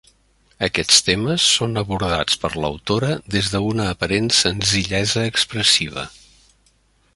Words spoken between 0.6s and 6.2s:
Aquests temes són abordats per l'autora des d'una aparent senzillesa expressiva.